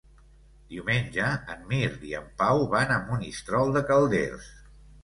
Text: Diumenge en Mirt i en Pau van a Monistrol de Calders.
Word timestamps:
Diumenge 0.75 1.27
en 1.57 1.61
Mirt 1.73 2.09
i 2.09 2.17
en 2.23 2.27
Pau 2.41 2.65
van 2.75 2.95
a 2.95 3.01
Monistrol 3.13 3.79
de 3.79 3.89
Calders. 3.93 4.55